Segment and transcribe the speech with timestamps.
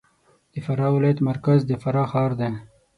[0.53, 2.49] د فراه ولایت مرکز د فراه ښار دی